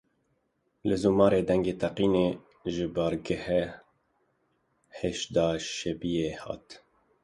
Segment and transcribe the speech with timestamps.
[0.87, 2.27] Li Zumarê dengê teqînê
[2.73, 3.63] ji baregeha
[4.97, 6.65] Heşda Şebiyê hat.